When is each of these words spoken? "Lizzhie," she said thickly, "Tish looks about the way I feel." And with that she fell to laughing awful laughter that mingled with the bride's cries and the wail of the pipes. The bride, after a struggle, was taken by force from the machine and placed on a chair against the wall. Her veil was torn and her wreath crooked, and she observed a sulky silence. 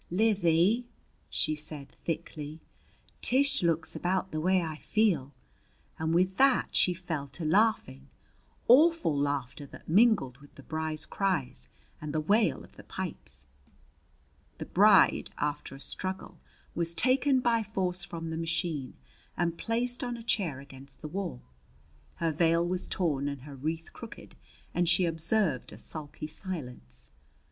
"Lizzhie," 0.11 0.87
she 1.29 1.53
said 1.53 1.91
thickly, 2.03 2.59
"Tish 3.21 3.61
looks 3.61 3.95
about 3.95 4.31
the 4.31 4.41
way 4.41 4.63
I 4.63 4.77
feel." 4.77 5.31
And 5.99 6.11
with 6.11 6.37
that 6.37 6.69
she 6.75 6.95
fell 6.95 7.27
to 7.27 7.45
laughing 7.45 8.09
awful 8.67 9.15
laughter 9.15 9.67
that 9.67 9.87
mingled 9.87 10.39
with 10.39 10.55
the 10.55 10.63
bride's 10.63 11.05
cries 11.05 11.69
and 12.01 12.13
the 12.15 12.19
wail 12.19 12.63
of 12.63 12.77
the 12.77 12.83
pipes. 12.83 13.45
The 14.57 14.65
bride, 14.65 15.29
after 15.37 15.75
a 15.75 15.79
struggle, 15.79 16.39
was 16.73 16.95
taken 16.95 17.39
by 17.39 17.61
force 17.61 18.03
from 18.03 18.31
the 18.31 18.37
machine 18.37 18.95
and 19.37 19.55
placed 19.55 20.03
on 20.03 20.17
a 20.17 20.23
chair 20.23 20.59
against 20.59 21.03
the 21.03 21.07
wall. 21.09 21.43
Her 22.15 22.31
veil 22.31 22.67
was 22.67 22.87
torn 22.87 23.27
and 23.27 23.41
her 23.43 23.53
wreath 23.55 23.93
crooked, 23.93 24.35
and 24.73 24.89
she 24.89 25.05
observed 25.05 25.71
a 25.71 25.77
sulky 25.77 26.25
silence. 26.25 27.11